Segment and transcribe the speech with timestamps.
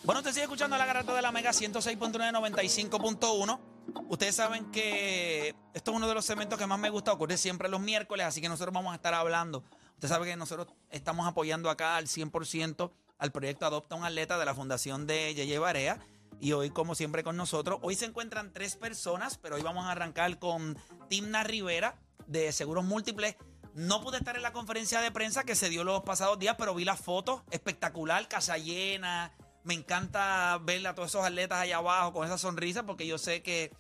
[0.03, 3.76] Bueno, usted sigue escuchando la garata de la Mega 106.995.1.
[4.09, 7.69] Ustedes saben que esto es uno de los segmentos que más me gusta, ocurre siempre
[7.69, 9.63] los miércoles, así que nosotros vamos a estar hablando.
[9.95, 14.45] Usted sabe que nosotros estamos apoyando acá al 100% al proyecto Adopta un Atleta de
[14.45, 15.99] la Fundación de Yeye Barea.
[16.39, 17.79] Y hoy, como siempre, con nosotros.
[17.81, 20.77] Hoy se encuentran tres personas, pero hoy vamos a arrancar con
[21.09, 21.95] Timna Rivera
[22.27, 23.35] de Seguros Múltiples.
[23.73, 26.75] No pude estar en la conferencia de prensa que se dio los pasados días, pero
[26.75, 27.41] vi las fotos.
[27.49, 29.33] Espectacular, casa llena.
[29.63, 33.41] Me encanta ver a todos esos atletas allá abajo con esa sonrisa, porque yo sé
[33.41, 33.71] que,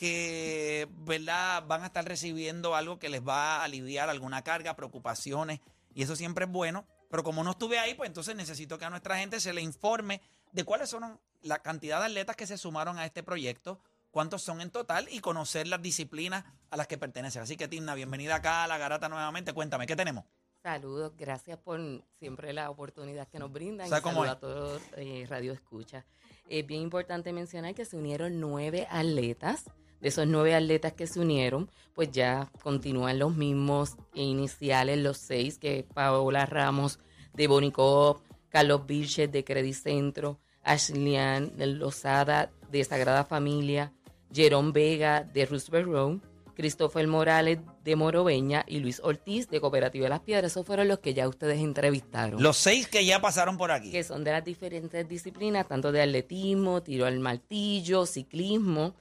[0.00, 1.62] que ¿verdad?
[1.66, 5.60] van a estar recibiendo algo que les va a aliviar alguna carga, preocupaciones,
[5.94, 6.86] y eso siempre es bueno.
[7.10, 10.22] Pero como no estuve ahí, pues entonces necesito que a nuestra gente se le informe
[10.52, 13.78] de cuáles son la cantidad de atletas que se sumaron a este proyecto,
[14.10, 17.42] cuántos son en total y conocer las disciplinas a las que pertenecen.
[17.42, 19.52] Así que, Timna, bienvenida acá a la garata nuevamente.
[19.52, 20.24] Cuéntame, ¿qué tenemos?
[20.62, 21.78] Saludos, gracias por
[22.18, 23.90] siempre la oportunidad que nos brindan.
[23.90, 26.06] ¿Sabe y cómo saludos a todos eh, Radio Escucha.
[26.48, 29.66] Es bien importante mencionar que se unieron nueve atletas.
[30.00, 35.58] De esos nueve atletas que se unieron, pues ya continúan los mismos iniciales, los seis,
[35.58, 36.98] que Paola Ramos
[37.34, 43.92] de Bonicop, Carlos Vilches de Credit Centro, Ashlian Lozada de Sagrada Familia,
[44.32, 46.18] Jerón Vega de Roosevelt Road,
[46.54, 50.52] Christopher Morales de Moroveña y Luis Ortiz de Cooperativa de las Piedras.
[50.52, 52.42] Esos fueron los que ya ustedes entrevistaron.
[52.42, 53.90] Los seis que ya pasaron por aquí.
[53.90, 58.94] que son de las diferentes disciplinas, tanto de atletismo, tiro al martillo, ciclismo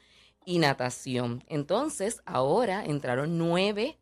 [0.50, 1.44] y natación.
[1.48, 4.00] Entonces, ahora entraron nueve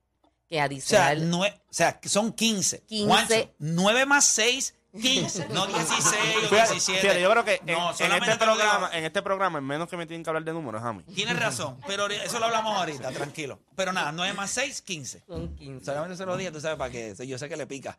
[0.47, 1.29] que O sea, adicional...
[1.29, 2.83] nue- o sea, son 15.
[2.83, 3.05] 15.
[3.05, 5.49] Juancho, 9 más 6, 15.
[5.49, 7.01] No 16 o Fíjate, 17.
[7.01, 9.89] fíjate, yo creo que en, No, en solamente este programa, en este programa, en menos
[9.89, 11.03] que me tienen que hablar de números, a mí.
[11.13, 13.59] Tienes razón, pero eso lo hablamos ahorita, tranquilo.
[13.75, 15.23] Pero nada, 9 más 6, 15.
[15.27, 15.85] Son 15.
[15.85, 17.13] Solamente se lo dije, tú sabes para qué.
[17.27, 17.97] Yo sé que le pica.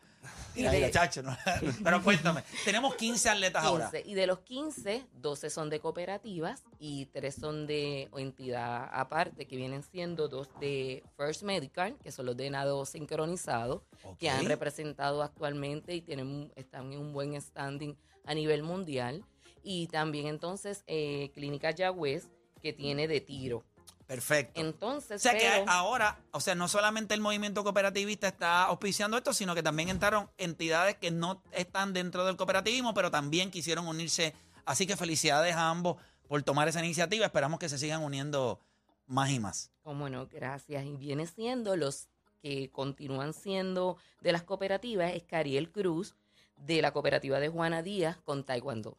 [0.90, 1.22] Chacho.
[1.22, 1.36] ¿no?
[1.84, 3.90] Pero cuéntame, tenemos 15 atletas ahora.
[3.90, 4.08] 15.
[4.08, 9.56] Y de los 15, 12 son de cooperativas y 3 son de entidad aparte, que
[9.56, 13.84] vienen siendo dos de First Medical, que son los de nado sincronizado,
[14.18, 19.24] que han representado actualmente y tienen, están en un buen standing a nivel mundial.
[19.62, 22.28] Y también entonces eh, Clínica Yagüez,
[22.62, 23.64] que tiene de tiro.
[24.08, 24.58] Perfecto.
[24.58, 29.34] Entonces, O sea que ahora, o sea, no solamente el movimiento cooperativista está auspiciando esto,
[29.34, 34.34] sino que también entraron entidades que no están dentro del cooperativismo, pero también quisieron unirse.
[34.64, 37.26] Así que felicidades a ambos por tomar esa iniciativa.
[37.26, 38.60] Esperamos que se sigan uniendo
[39.06, 39.72] más y más.
[39.82, 40.86] Cómo no, gracias.
[40.86, 42.08] Y viene siendo los
[42.40, 46.14] que continúan siendo de las cooperativas, es Cariel Cruz,
[46.56, 48.96] de la cooperativa de Juana Díaz con Taekwondo.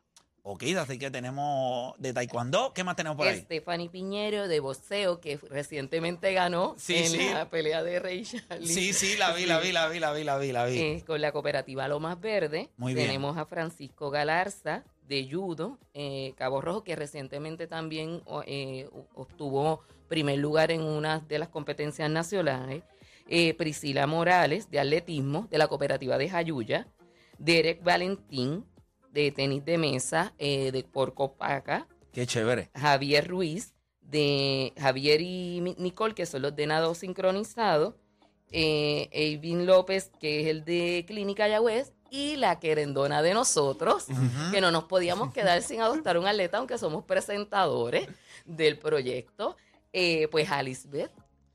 [0.51, 2.73] Ok, así que tenemos de taekwondo.
[2.73, 3.39] ¿Qué más tenemos por ahí?
[3.41, 7.29] Stephanie Piñero de boxeo, que recientemente ganó Sí, en sí.
[7.31, 8.65] la pelea de Rey Charlie.
[8.65, 10.79] Sí, sí, la vi, la vi, la vi, la vi, la vi, la vi.
[10.79, 12.71] Eh, con la cooperativa Lomas Verde.
[12.77, 13.05] Muy bien.
[13.05, 20.39] Tenemos a Francisco Galarza de Judo, eh, Cabo Rojo, que recientemente también eh, obtuvo primer
[20.39, 22.81] lugar en una de las competencias nacionales.
[23.55, 26.87] Priscila Morales de atletismo de la cooperativa de Jayuya.
[27.37, 28.65] Derek Valentín
[29.11, 31.87] de tenis de mesa eh, de por Copaca.
[32.11, 32.69] Qué chévere.
[32.75, 37.97] Javier Ruiz, de Javier y Nicole, que son los de nado sincronizado,
[38.51, 44.07] eh, Eivin López, que es el de Clínica Yagüez, y la querendona de nosotros,
[44.51, 48.07] que no nos podíamos quedar sin adoptar un atleta, aunque somos presentadores
[48.45, 49.55] del proyecto,
[49.93, 51.11] eh, pues Alisbeth,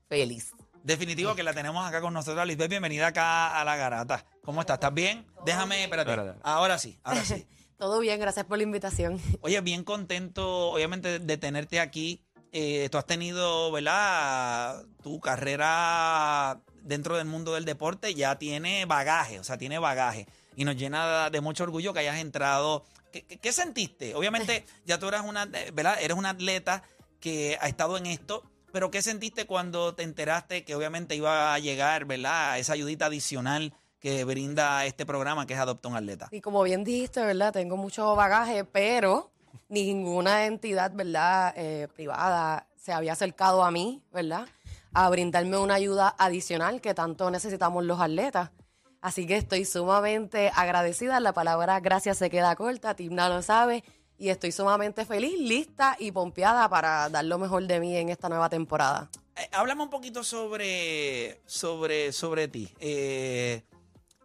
[0.07, 0.53] feliz.
[0.89, 2.69] Definitivo que la tenemos acá con nosotros, Lisbeth.
[2.69, 4.23] Bienvenida acá a la garata.
[4.43, 4.75] ¿Cómo estás?
[4.75, 5.25] ¿Estás bien?
[5.43, 6.11] Déjame, espérate.
[6.43, 7.47] Ahora sí, ahora sí.
[7.79, 9.19] Todo bien, gracias por la invitación.
[9.41, 12.23] Oye, bien contento, obviamente, de tenerte aquí.
[12.51, 14.85] Eh, tú has tenido, ¿verdad?
[15.01, 20.27] Tu carrera dentro del mundo del deporte ya tiene bagaje, o sea, tiene bagaje.
[20.55, 22.85] Y nos llena de mucho orgullo que hayas entrado.
[23.11, 24.13] ¿Qué, qué- qué sentiste?
[24.13, 25.97] Obviamente, ya tú eras una, ¿verdad?
[25.99, 26.83] Eres una atleta
[27.19, 28.43] que ha estado en esto,
[28.75, 32.59] pero ¿qué sentiste cuando te enteraste que obviamente iba a llegar, ¿verdad?
[32.59, 36.27] Esa ayudita adicional que brinda este programa que es Adopta un Atleta.
[36.29, 37.53] Y como bien dijiste, ¿verdad?
[37.53, 39.31] Tengo mucho bagaje, pero
[39.69, 41.53] ninguna entidad, ¿verdad?
[41.55, 44.45] Eh, privada se había acercado a mí, ¿verdad?
[44.91, 48.51] A brindarme una ayuda adicional que tanto necesitamos los atletas.
[48.99, 51.21] Así que estoy sumamente agradecida.
[51.21, 53.85] La palabra gracias se queda corta, Timna lo sabe.
[54.17, 58.29] Y estoy sumamente feliz, lista y pompeada para dar lo mejor de mí en esta
[58.29, 59.09] nueva temporada.
[59.35, 62.73] Eh, háblame un poquito sobre, sobre, sobre ti.
[62.79, 63.63] Eh,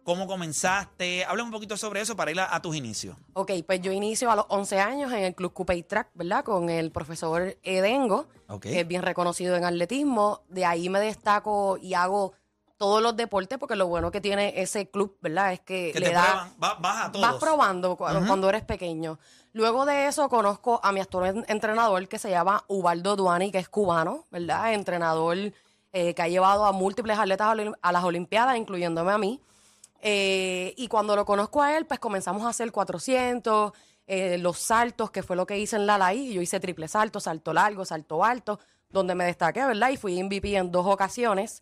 [0.03, 1.25] ¿Cómo comenzaste?
[1.25, 3.15] Háblame un poquito sobre eso para ir a, a tus inicios.
[3.33, 6.43] Ok, pues yo inicio a los 11 años en el Club Coupe y Track, ¿verdad?
[6.43, 8.63] Con el profesor Edengo, Ok.
[8.63, 10.41] que es bien reconocido en atletismo.
[10.49, 12.33] De ahí me destaco y hago
[12.81, 15.53] todos los deportes, porque lo bueno que tiene ese club, ¿verdad?
[15.53, 16.21] Es que, Que le te da...
[16.23, 17.21] prueban, va- vas a todos.
[17.31, 19.19] Vas probando cu- cuando eres pequeño.
[19.53, 23.59] Luego de eso conozco a mi actual en- entrenador que se llama Ubaldo Duani, que
[23.59, 24.73] es cubano, ¿verdad?
[24.73, 25.37] Entrenador
[25.93, 29.39] eh, que ha llevado a múltiples atletas a las Olimpiadas, incluyéndome a mí.
[30.01, 33.73] Eh, y cuando lo conozco a él, pues comenzamos a hacer 400,
[34.07, 36.33] eh, los saltos, que fue lo que hice en la LAI.
[36.33, 39.89] Yo hice triple salto, salto largo, salto alto, donde me destaqué, ¿verdad?
[39.89, 41.61] Y fui MVP en dos ocasiones.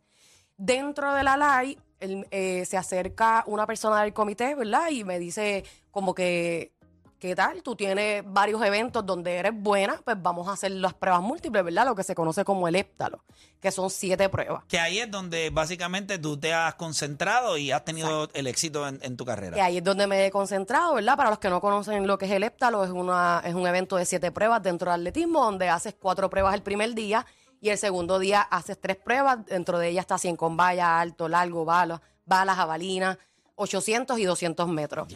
[0.60, 4.90] Dentro de la LAI él, eh, se acerca una persona del comité, ¿verdad?
[4.90, 6.74] Y me dice como que,
[7.18, 7.64] ¿qué tal?
[7.64, 11.86] Tú tienes varios eventos donde eres buena, pues vamos a hacer las pruebas múltiples, ¿verdad?
[11.86, 13.24] Lo que se conoce como el héptalo,
[13.62, 14.66] que son siete pruebas.
[14.66, 19.00] Que ahí es donde básicamente tú te has concentrado y has tenido el éxito en,
[19.02, 19.64] en tu carrera.
[19.64, 21.16] ahí es donde me he concentrado, ¿verdad?
[21.16, 23.96] Para los que no conocen lo que es el héptalo, es, una, es un evento
[23.96, 27.26] de siete pruebas dentro del atletismo, donde haces cuatro pruebas el primer día
[27.62, 29.46] y el segundo día haces tres pruebas.
[29.46, 33.18] Dentro de ellas está 100 con valla, alto, largo, balas, balas, jabalinas,
[33.56, 35.08] 800 y 200 metros.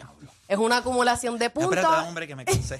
[0.48, 1.76] Es una acumulación de puntos.
[1.76, 2.78] Espérate, hombre, que me cansé.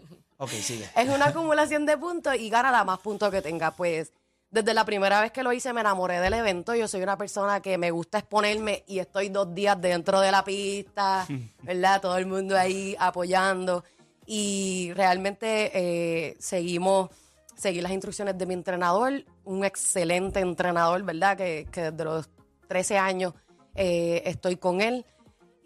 [0.36, 0.88] ok, sigue.
[0.94, 3.70] Es una acumulación de puntos y gana la más puntos que tenga.
[3.70, 4.12] Pues
[4.50, 6.74] desde la primera vez que lo hice me enamoré del evento.
[6.74, 10.44] Yo soy una persona que me gusta exponerme y estoy dos días dentro de la
[10.44, 11.26] pista,
[11.62, 12.00] ¿verdad?
[12.00, 13.84] Todo el mundo ahí apoyando.
[14.26, 17.10] Y realmente eh, seguimos,
[17.56, 21.36] seguí las instrucciones de mi entrenador, un excelente entrenador, ¿verdad?
[21.36, 22.28] Que, que desde los
[22.68, 23.34] 13 años
[23.74, 25.04] eh, estoy con él.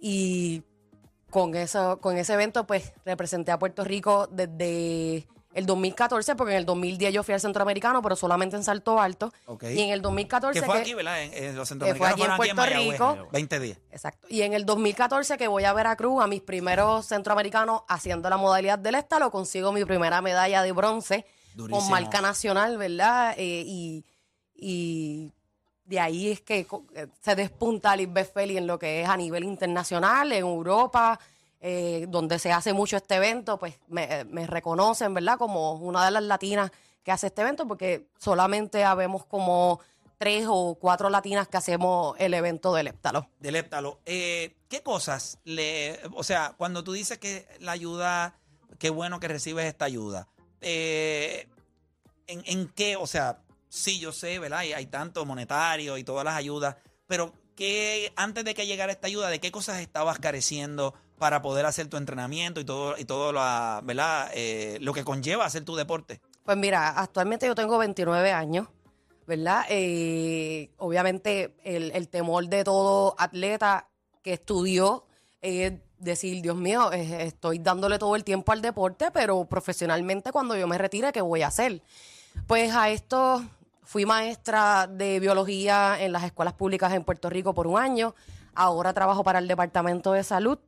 [0.01, 0.63] Y
[1.31, 6.59] con eso, con ese evento, pues representé a Puerto Rico desde el 2014, porque en
[6.59, 9.33] el 2010 yo fui al centroamericano, pero solamente en salto alto.
[9.47, 9.65] Ok.
[9.65, 11.23] Y en el 2014 Que fue que- aquí, ¿verdad?
[11.23, 12.93] En, en los fue centroamericanos aquí en fueron aquí en Puerto Mayagüez.
[13.21, 13.29] Rico.
[13.33, 13.79] 2010.
[13.91, 14.27] Exacto.
[14.31, 18.79] Y en el 2014 que voy a Veracruz a mis primeros centroamericanos haciendo la modalidad
[18.79, 21.27] del lo consigo mi primera medalla de bronce
[21.63, 21.81] Durísimo.
[21.81, 23.35] con marca nacional, ¿verdad?
[23.37, 24.05] Eh, y,
[24.55, 25.33] y
[25.85, 29.45] de ahí es que eh, se despunta Lisbeth Feli en lo que es a nivel
[29.45, 31.19] internacional, en Europa,
[31.61, 35.39] eh, donde se hace mucho este evento, pues me, me reconocen, ¿verdad?
[35.39, 36.71] Como una de las latinas
[37.03, 39.81] que hace este evento, porque solamente habemos como
[40.21, 43.27] tres o cuatro latinas que hacemos el evento del héptalo.
[43.39, 44.01] Del héptalo.
[44.05, 45.99] Eh, ¿Qué cosas le.
[46.15, 48.35] O sea, cuando tú dices que la ayuda.
[48.79, 50.29] Qué bueno que recibes esta ayuda.
[50.61, 51.49] Eh,
[52.27, 52.97] ¿en, en qué?
[52.97, 54.61] O sea, sí, yo sé, ¿verdad?
[54.61, 56.77] Hay, hay tanto monetario y todas las ayudas.
[57.07, 61.67] Pero, ¿qué, antes de que llegara esta ayuda, ¿de qué cosas estabas careciendo para poder
[61.67, 64.31] hacer tu entrenamiento y todo, y todo la, ¿verdad?
[64.35, 66.21] Eh, lo que conlleva hacer tu deporte?
[66.45, 68.69] Pues mira, actualmente yo tengo 29 años,
[69.27, 69.67] ¿verdad?
[69.69, 73.89] Eh, obviamente el, temor de todo atleta
[74.23, 75.07] que estudió
[75.43, 80.67] es decir, Dios mío, estoy dándole todo el tiempo al deporte, pero profesionalmente cuando yo
[80.67, 81.83] me retire, ¿qué voy a hacer?
[82.47, 83.43] Pues a esto
[83.85, 88.15] fui maestra de biología en las escuelas públicas en Puerto Rico por un año.
[88.55, 90.59] Ahora trabajo para el Departamento de Salud,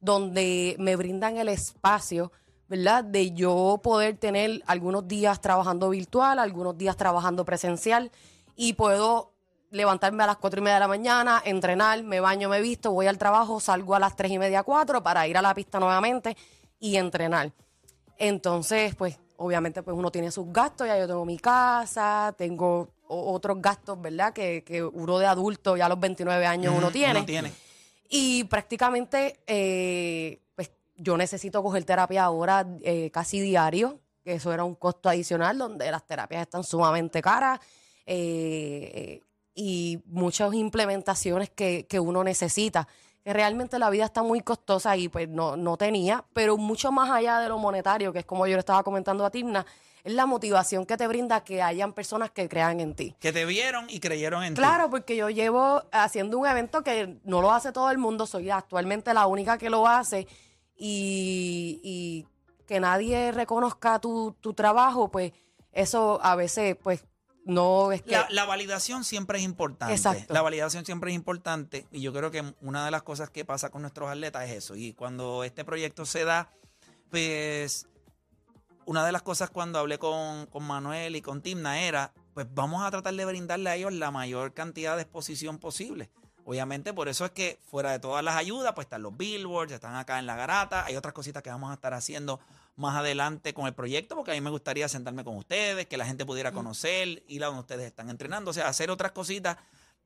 [0.00, 2.32] donde me brindan el espacio,
[2.68, 3.04] ¿verdad?
[3.04, 8.10] De yo poder tener algunos días trabajando virtual, algunos días trabajando presencial
[8.56, 9.32] y puedo
[9.70, 13.06] levantarme a las cuatro y media de la mañana, entrenar, me baño, me visto, voy
[13.06, 16.36] al trabajo, salgo a las tres y media, cuatro para ir a la pista nuevamente
[16.78, 17.52] y entrenar.
[18.18, 23.60] Entonces, pues, obviamente, pues uno tiene sus gastos, ya yo tengo mi casa, tengo otros
[23.60, 24.32] gastos, ¿verdad?
[24.32, 27.20] Que, que uno de adulto, ya a los 29 años uno tiene.
[27.20, 27.52] uno tiene.
[28.08, 34.64] Y prácticamente, eh, pues yo necesito coger terapia ahora eh, casi diario, que eso era
[34.64, 37.60] un costo adicional, donde las terapias están sumamente caras
[38.04, 39.22] eh,
[39.54, 42.88] y muchas implementaciones que, que uno necesita.
[43.22, 47.10] Que realmente la vida está muy costosa y pues no, no tenía, pero mucho más
[47.10, 49.66] allá de lo monetario, que es como yo le estaba comentando a Timna,
[50.02, 53.14] es la motivación que te brinda que hayan personas que crean en ti.
[53.20, 54.60] Que te vieron y creyeron en ti.
[54.60, 58.48] Claro, porque yo llevo haciendo un evento que no lo hace todo el mundo, soy
[58.48, 60.26] actualmente la única que lo hace
[60.76, 62.26] y, y
[62.66, 65.32] que nadie reconozca tu, tu trabajo, pues
[65.72, 67.04] eso a veces pues
[67.44, 68.12] no es que...
[68.12, 69.94] La, la validación siempre es importante.
[69.94, 70.32] Exacto.
[70.32, 71.86] La validación siempre es importante.
[71.90, 74.76] Y yo creo que una de las cosas que pasa con nuestros atletas es eso.
[74.76, 76.52] Y cuando este proyecto se da,
[77.10, 77.88] pues
[78.86, 82.82] una de las cosas cuando hablé con, con Manuel y con Timna era, pues vamos
[82.82, 86.10] a tratar de brindarle a ellos la mayor cantidad de exposición posible.
[86.50, 89.94] Obviamente, por eso es que fuera de todas las ayudas, pues están los billboards, están
[89.94, 90.84] acá en la garata.
[90.84, 92.40] Hay otras cositas que vamos a estar haciendo
[92.74, 96.04] más adelante con el proyecto, porque a mí me gustaría sentarme con ustedes, que la
[96.06, 99.58] gente pudiera conocer, ir a donde ustedes están entrenando, o sea, hacer otras cositas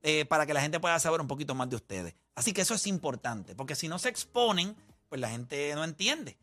[0.03, 2.15] eh, para que la gente pueda saber un poquito más de ustedes.
[2.35, 4.77] Así que eso es importante, porque si no se exponen,
[5.09, 6.37] pues la gente no entiende.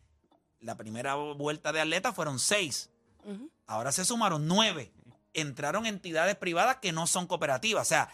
[0.62, 2.90] La primera vuelta de atletas fueron seis.
[3.68, 4.92] Ahora se sumaron nueve.
[5.36, 7.86] Entraron entidades privadas que no son cooperativas.
[7.86, 8.10] O sea,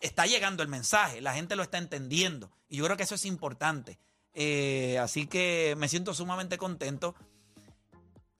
[0.00, 2.50] está llegando el mensaje, la gente lo está entendiendo.
[2.68, 3.98] Y yo creo que eso es importante.
[4.34, 7.14] Eh, así que me siento sumamente contento.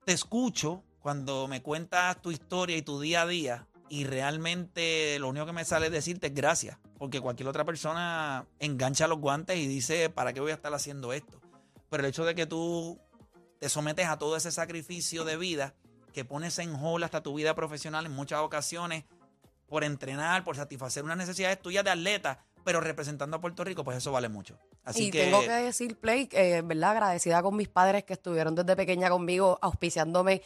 [0.05, 3.67] Te escucho cuando me cuentas tu historia y tu día a día.
[3.89, 6.79] Y realmente lo único que me sale es decirte gracias.
[6.99, 11.13] Porque cualquier otra persona engancha los guantes y dice, ¿para qué voy a estar haciendo
[11.13, 11.41] esto?
[11.89, 12.99] Pero el hecho de que tú
[13.61, 15.75] te sometes a todo ese sacrificio de vida,
[16.13, 19.05] que pones en hold hasta tu vida profesional en muchas ocasiones
[19.67, 23.97] por entrenar, por satisfacer unas necesidades tuyas de atleta, pero representando a Puerto Rico, pues
[23.99, 24.59] eso vale mucho.
[24.85, 26.91] Así y que, tengo que decir, Play, eh, ¿verdad?
[26.93, 30.43] Agradecida con mis padres que estuvieron desde pequeña conmigo, auspiciándome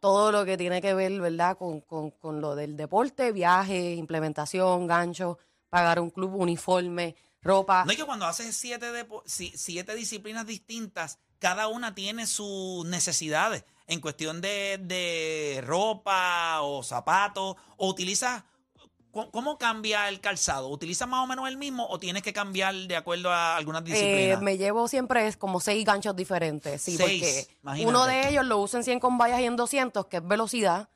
[0.00, 1.56] todo lo que tiene que ver, ¿verdad?
[1.58, 7.84] Con, con, con lo del deporte, viaje, implementación, gancho, pagar un club, uniforme, ropa.
[7.84, 12.84] no es que cuando haces siete, depo- si- siete disciplinas distintas, cada una tiene sus
[12.86, 18.42] necesidades en cuestión de, de ropa o zapatos, o utilizas,
[19.12, 20.68] ¿cómo- ¿cómo cambia el calzado?
[20.68, 23.84] ¿Utilizas más o menos el mismo o tienes que cambiar de acuerdo a algunas Eh,
[23.86, 24.40] disciplinas?
[24.42, 27.88] me llevo siempre como seis ganchos diferentes, sí, Seis, porque imagínate.
[27.88, 30.88] uno de ellos lo uso en 100 con vallas y en 200, que es velocidad,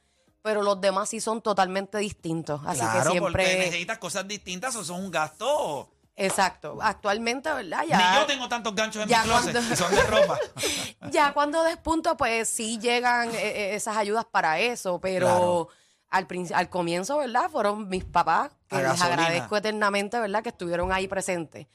[0.43, 2.61] pero los demás sí son totalmente distintos.
[2.67, 3.65] Así claro, que porque siempre...
[3.67, 5.89] necesitas cosas distintas o son un gasto.
[6.15, 6.79] Exacto.
[6.83, 7.85] Actualmente, ¿verdad?
[7.89, 10.39] Ya, Ni yo tengo tantos ganchos en mi closet cuando- son de ropa.
[11.11, 15.69] ya cuando despunto, pues sí llegan eh, eh, esas ayudas para eso, pero Claro.
[16.13, 17.51] Al, al comienzo, ¿verdad?
[17.51, 20.43] Fueron mis papás, que les agradezco eternamente, ¿verdad?
[20.43, 21.67] Que estuvieron ahí presentes.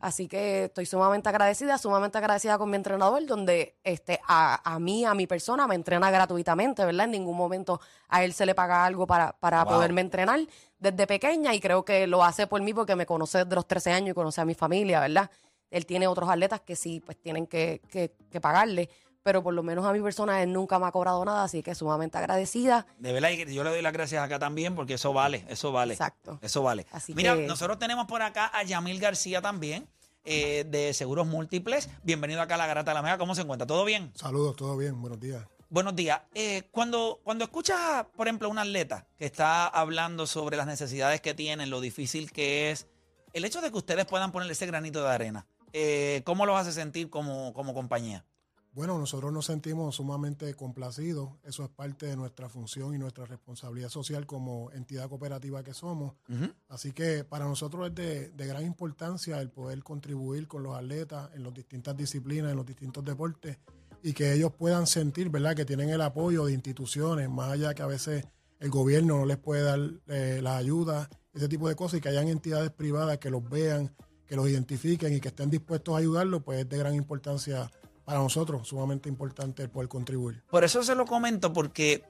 [0.00, 5.04] Así que estoy sumamente agradecida, sumamente agradecida con mi entrenador, donde este, a, a mí,
[5.04, 7.04] a mi persona, me entrena gratuitamente, ¿verdad?
[7.04, 9.74] En ningún momento a él se le paga algo para, para Wow.
[9.74, 10.40] poderme entrenar
[10.78, 13.92] desde pequeña y creo que lo hace por mí porque me conoce desde los 13
[13.92, 15.30] años y conoce a mi familia, ¿verdad?
[15.70, 18.88] Él tiene otros atletas que sí, pues tienen que, que, que pagarle,
[19.24, 21.74] pero por lo menos a mi persona él nunca me ha cobrado nada, así que
[21.74, 22.86] sumamente agradecida.
[22.98, 25.94] De verdad, y yo le doy las gracias acá también porque eso vale, eso vale.
[25.94, 26.38] Exacto.
[26.42, 26.86] Eso vale.
[26.92, 29.88] Así Mira, que- nosotros tenemos por acá a Yamil García también,
[30.26, 31.88] eh, de Seguros Múltiples.
[32.02, 33.16] Bienvenido acá a la Garata de la Mega.
[33.16, 33.66] ¿Cómo se encuentra?
[33.66, 34.12] ¿Todo bien?
[34.14, 35.42] Saludos, todo bien, buenos días.
[35.70, 36.20] Buenos días.
[36.34, 41.22] Eh, cuando, cuando escuchas, por ejemplo, a un atleta que está hablando sobre las necesidades
[41.22, 42.86] que tienen, lo difícil que es,
[43.32, 46.72] el hecho de que ustedes puedan ponerle ese granito de arena, eh, ¿cómo los hace
[46.72, 48.22] sentir como, como compañía?
[48.74, 51.30] Bueno, nosotros nos sentimos sumamente complacidos.
[51.44, 56.14] Eso es parte de nuestra función y nuestra responsabilidad social como entidad cooperativa que somos.
[56.68, 61.30] Así que para nosotros es de, de gran importancia el poder contribuir con los atletas
[61.34, 63.58] en las distintas disciplinas, en los distintos deportes
[64.02, 67.82] y que ellos puedan sentir, ¿verdad?, que tienen el apoyo de instituciones, más allá que
[67.82, 68.26] a veces
[68.60, 72.10] el gobierno no les puede dar eh, la ayuda, ese tipo de cosas, y que
[72.10, 73.94] hayan entidades privadas que los vean,
[74.26, 77.70] que los identifiquen y que estén dispuestos a ayudarlos, pues es de gran importancia
[78.04, 80.42] para nosotros, sumamente importante el poder contribuir.
[80.50, 82.04] Por eso se lo comento, porque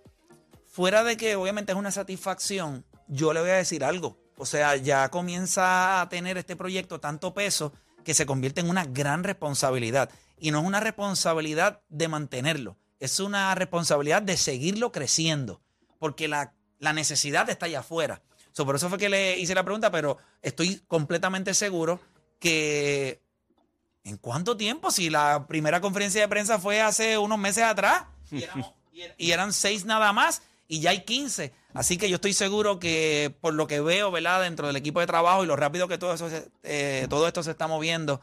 [0.67, 4.19] fuera de que obviamente es una satisfacción, yo le voy a decir algo.
[4.37, 7.73] O sea, ya comienza a tener este proyecto tanto peso
[8.03, 10.11] que se convierte en una gran responsabilidad.
[10.39, 15.63] Y no es una responsabilidad de mantenerlo, es una responsabilidad de seguirlo creciendo,
[15.99, 18.23] porque la, la necesidad está allá afuera.
[18.51, 22.01] So, por eso fue que le hice la pregunta, pero estoy completamente seguro
[22.39, 23.24] que
[24.05, 24.91] ¿En cuánto tiempo?
[24.91, 29.15] Si la primera conferencia de prensa fue hace unos meses atrás y, éramos- y er-
[29.19, 31.53] y eran seis nada más y ya hay 15.
[31.73, 34.43] Así que yo estoy seguro que por lo que veo, ¿verdad?
[34.43, 37.43] Dentro del equipo de trabajo y lo rápido que todo, eso se- eh, todo esto
[37.43, 38.21] se está moviendo,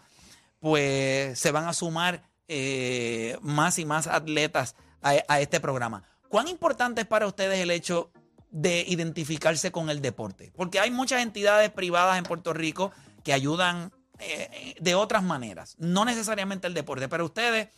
[0.59, 6.03] pues se van a sumar eh, más y más atletas a, a este programa.
[6.29, 8.11] ¿Cuán importante es para ustedes el hecho
[8.51, 10.51] de identificarse con el deporte?
[10.55, 12.91] Porque hay muchas entidades privadas en Puerto Rico
[13.23, 17.69] que ayudan eh, de otras maneras, no necesariamente el deporte, pero ustedes,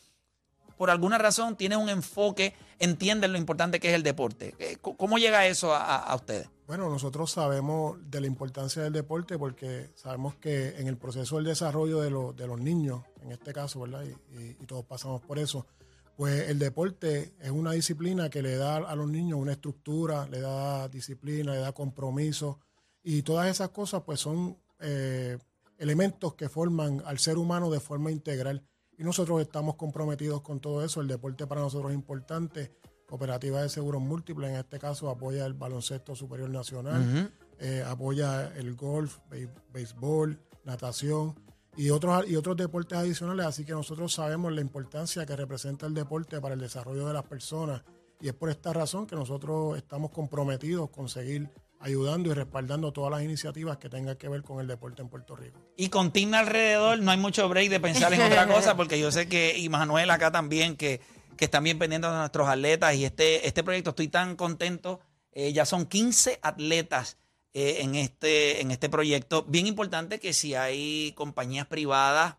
[0.78, 4.56] por alguna razón, tienen un enfoque, entienden lo importante que es el deporte.
[4.60, 6.50] Eh, ¿Cómo llega eso a, ustedes?
[6.68, 11.46] Bueno, nosotros sabemos de la importancia del deporte porque sabemos que en el proceso del
[11.46, 14.04] desarrollo de, los- de los niños, en este caso, ¿verdad?
[14.32, 15.66] Y todos pasamos por eso,
[16.16, 20.42] pues el deporte es una disciplina que le da a los niños una estructura, le
[20.42, 22.60] da disciplina, le da compromiso
[23.04, 25.38] y todas esas cosas pues son eh,
[25.84, 28.64] elementos que forman al ser humano de forma integral
[28.98, 31.02] y nosotros estamos comprometidos con todo eso.
[31.02, 32.72] El deporte para nosotros es importante.
[33.06, 38.76] Cooperativa de Seguros Múltiples, en este caso, apoya el baloncesto superior nacional, eh, apoya el
[38.76, 39.20] golf,
[39.74, 41.36] béisbol, natación
[41.76, 43.46] y otros, y otros deportes adicionales.
[43.46, 47.24] Así que nosotros sabemos la importancia que representa el deporte para el desarrollo de las
[47.24, 47.84] personas.
[48.22, 51.50] Y es por esta razón que nosotros estamos comprometidos con seguir
[51.84, 55.36] ayudando y respaldando todas las iniciativas que tengan que ver con el deporte en Puerto
[55.36, 55.60] Rico.
[55.76, 59.12] Y con Tina alrededor no hay mucho break de pensar en otra cosa, porque yo
[59.12, 61.02] sé que, y Manuel acá también, que,
[61.36, 62.96] que están bien pendientes de nuestros atletas.
[62.96, 65.02] Y este, este proyecto, estoy tan contento.
[65.34, 67.18] Eh, ya son 15 atletas
[67.54, 69.44] eh, en, este, en este proyecto.
[69.44, 72.38] Bien importante que si hay compañías privadas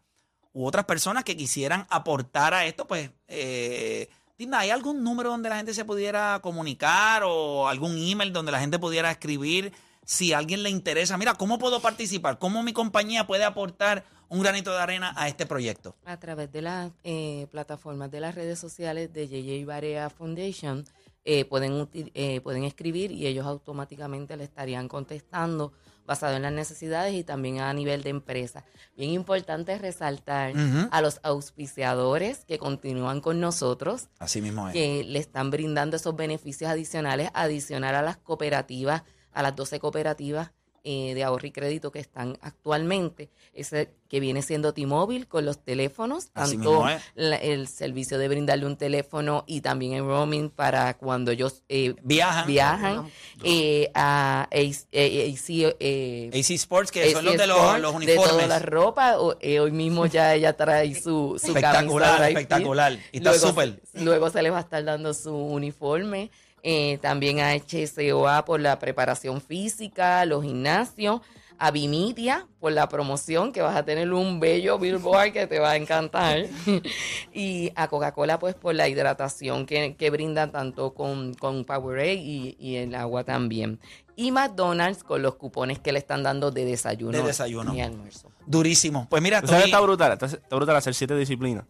[0.55, 3.11] u otras personas que quisieran aportar a esto, pues...
[3.29, 4.09] Eh,
[4.53, 8.79] ¿hay algún número donde la gente se pudiera comunicar o algún email donde la gente
[8.79, 9.73] pudiera escribir
[10.05, 11.17] si a alguien le interesa?
[11.17, 12.39] Mira, ¿cómo puedo participar?
[12.39, 15.95] ¿Cómo mi compañía puede aportar un granito de arena a este proyecto?
[16.05, 20.85] A través de las eh, plataformas de las redes sociales de JJ Barea Foundation
[21.25, 25.73] eh, pueden, eh, pueden escribir y ellos automáticamente le estarían contestando
[26.07, 28.65] basado en las necesidades y también a nivel de empresa.
[28.95, 30.53] Bien importante resaltar
[30.91, 34.09] a los auspiciadores que continúan con nosotros.
[34.19, 34.75] Así mismo es.
[34.75, 39.03] Que le están brindando esos beneficios adicionales, adicional a las cooperativas,
[39.33, 40.53] a las 12 cooperativas
[40.87, 45.59] eh, de ahorro y crédito que están actualmente, ese que viene siendo T-Mobile con los
[45.59, 46.85] teléfonos, tanto
[47.17, 52.47] el servicio de brindarle un teléfono y también el roaming para cuando ellos eh, viajan,
[52.47, 53.11] viajan
[53.43, 57.59] eh, a AC, AC, Sports, que son los de los,
[57.95, 58.07] uniformes.
[58.07, 63.33] De toda la ropa, hoy mismo ya ella trae su, su espectacular, espectacular, y está
[63.33, 63.81] súper.
[63.95, 66.31] Luego se le va a estar dando su uniforme
[66.67, 71.21] eh, también a HSOA por la preparación física, los gimnasios,
[71.59, 75.73] a Vimidia por la promoción, que vas a tener un bello billboard que te va
[75.73, 76.47] a encantar,
[77.35, 82.57] y a Coca-Cola pues por la hidratación que, que brindan tanto con, con Powerade y,
[82.59, 83.79] y el agua también.
[84.17, 87.19] Y McDonald's con los cupones que le están dando de desayuno.
[87.19, 87.75] De desayuno.
[87.75, 88.31] Y almuerzo.
[88.47, 89.07] Durísimo.
[89.11, 89.65] Pues mira, estoy...
[89.65, 90.13] está brutal.
[90.13, 91.67] Está, brutal hacer siete disciplinas.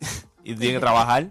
[0.44, 1.30] y tú tienes que trabajar,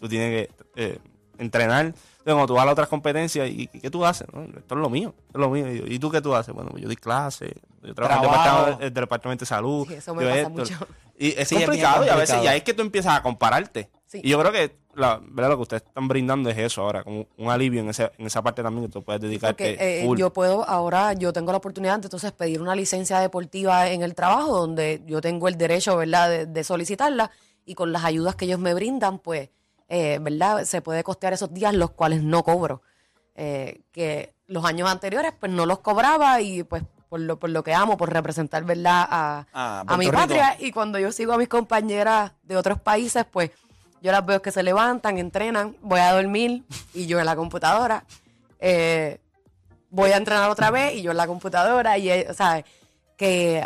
[0.00, 0.98] tú tienes que eh,
[1.38, 1.94] entrenar,
[2.32, 4.26] cuando tú vas a las otras competencias, ¿y qué tú haces?
[4.56, 5.66] Esto es lo mío, es lo mío.
[5.86, 6.54] ¿Y tú qué tú haces?
[6.54, 9.90] Bueno, pues yo doy clase, yo trabajo, en el departamento, de salud.
[9.90, 10.74] eso me pasa mucho.
[11.18, 13.90] Y es complicado, y a veces ya es que tú empiezas a compararte.
[14.12, 15.50] Y yo creo que la, ¿verdad?
[15.50, 18.42] lo que ustedes están brindando es eso ahora, como un alivio en, ese, en esa
[18.42, 19.76] parte también que tú puedes dedicarte.
[20.02, 24.02] Eh, yo puedo, ahora yo tengo la oportunidad de entonces pedir una licencia deportiva en
[24.02, 27.30] el trabajo, donde yo tengo el derecho, ¿verdad?, de solicitarla
[27.64, 29.50] y con las ayudas que ellos me brindan, pues
[29.88, 30.64] eh, ¿verdad?
[30.64, 32.82] Se puede costear esos días los cuales no cobro.
[33.34, 37.62] Eh, que los años anteriores pues no los cobraba y pues por lo, por lo
[37.62, 39.06] que amo, por representar, ¿verdad?
[39.08, 40.56] A, ah, a mi patria.
[40.58, 43.50] Y cuando yo sigo a mis compañeras de otros países, pues
[44.02, 48.04] yo las veo que se levantan, entrenan, voy a dormir y yo en la computadora.
[48.58, 49.20] Eh,
[49.90, 51.96] voy a entrenar otra vez y yo en la computadora.
[51.98, 52.64] Y, o sea,
[53.16, 53.64] que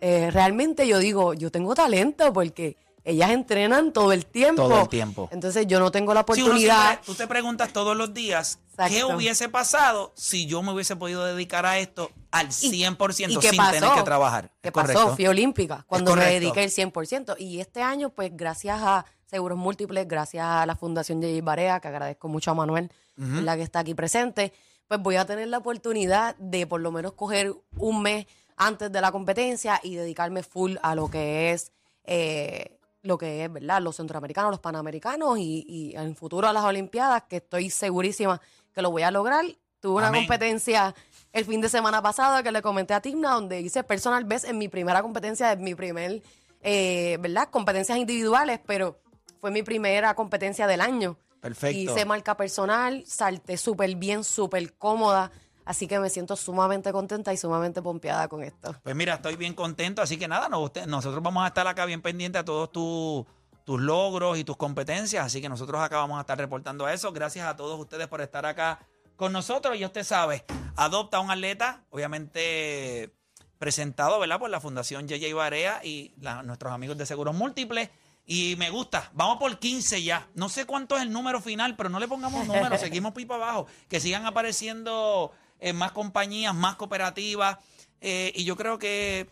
[0.00, 4.62] realmente yo digo, yo tengo talento porque ellas entrenan todo el tiempo.
[4.62, 5.28] Todo el tiempo.
[5.32, 7.00] Entonces yo no tengo la oportunidad.
[7.04, 8.58] tú te preguntas todos los días
[8.88, 13.90] qué hubiese pasado si yo me hubiese podido dedicar a esto al 100% sin tener
[13.94, 14.50] que trabajar.
[14.60, 15.14] ¿Qué pasó?
[15.14, 17.36] Fui olímpica cuando me dediqué el 100%.
[17.38, 21.42] Y este año, pues gracias a Seguros Múltiples, gracias a la Fundación J.
[21.42, 24.52] Barea, que agradezco mucho a Manuel, la que está aquí presente,
[24.88, 29.00] pues voy a tener la oportunidad de por lo menos coger un mes antes de
[29.00, 31.72] la competencia y dedicarme full a lo que es...
[32.04, 33.80] Eh, lo que es, ¿verdad?
[33.80, 38.40] Los centroamericanos, los panamericanos y, y en futuro a las Olimpiadas, que estoy segurísima
[38.74, 39.44] que lo voy a lograr.
[39.80, 40.94] Tuve una competencia
[41.32, 44.58] el fin de semana pasado que le comenté a Tigna, donde hice personal best en
[44.58, 46.22] mi primera competencia, en mi primer,
[46.60, 47.48] eh, ¿verdad?
[47.50, 49.00] Competencias individuales, pero
[49.40, 51.16] fue mi primera competencia del año.
[51.40, 51.78] Perfecto.
[51.78, 55.30] Hice marca personal, salté súper bien, súper cómoda.
[55.64, 58.74] Así que me siento sumamente contenta y sumamente pompeada con esto.
[58.82, 62.40] Pues mira, estoy bien contento, así que nada, nosotros vamos a estar acá bien pendientes
[62.40, 66.88] a todos tus logros y tus competencias, así que nosotros acá vamos a estar reportando
[66.88, 67.12] eso.
[67.12, 68.80] Gracias a todos ustedes por estar acá
[69.16, 70.44] con nosotros y usted sabe,
[70.76, 73.12] adopta un atleta, obviamente
[73.58, 74.38] presentado, ¿verdad?
[74.38, 77.90] Por la Fundación JJ Barea y nuestros amigos de Seguros Múltiples.
[78.26, 80.26] Y me gusta, vamos por 15 ya.
[80.34, 83.66] No sé cuánto es el número final, pero no le pongamos números, seguimos pipa abajo.
[83.88, 87.58] Que sigan apareciendo en más compañías, más cooperativas.
[88.00, 89.28] Eh, y yo creo que,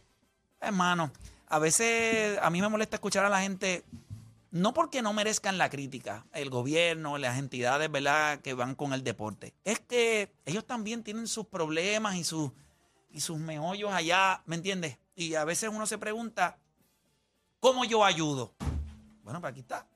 [0.61, 1.11] hermano,
[1.49, 3.85] a veces a mí me molesta escuchar a la gente
[4.51, 9.05] no porque no merezcan la crítica, el gobierno, las entidades, ¿verdad?, que van con el
[9.05, 9.55] deporte.
[9.65, 12.51] Es que ellos también tienen sus problemas y sus,
[13.11, 14.99] y sus meollos allá, ¿me entiendes?
[15.15, 16.57] Y a veces uno se pregunta,
[17.61, 18.55] ¿cómo yo ayudo?
[19.23, 19.87] Bueno, pues aquí está.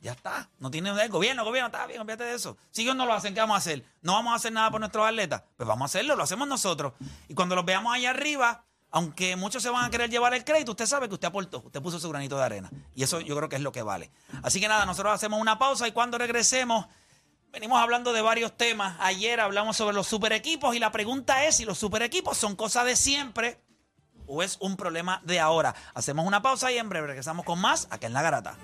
[0.00, 0.48] Ya está.
[0.58, 2.56] No tiene gobierno, gobierno, está bien, olvídate de eso.
[2.70, 3.84] Si ellos no lo hacen, ¿qué vamos a hacer?
[4.00, 5.42] No vamos a hacer nada por nuestros atletas.
[5.56, 6.92] Pues vamos a hacerlo, lo hacemos nosotros.
[7.28, 10.72] Y cuando los veamos allá arriba, aunque muchos se van a querer llevar el crédito,
[10.72, 12.70] usted sabe que usted aportó, usted puso su granito de arena.
[12.94, 14.10] Y eso yo creo que es lo que vale.
[14.42, 16.86] Así que nada, nosotros hacemos una pausa y cuando regresemos,
[17.50, 18.96] venimos hablando de varios temas.
[19.00, 22.56] Ayer hablamos sobre los super equipos y la pregunta es si los super equipos son
[22.56, 23.60] cosa de siempre
[24.26, 25.74] o es un problema de ahora.
[25.94, 28.56] Hacemos una pausa y en breve regresamos con más acá en La Garata.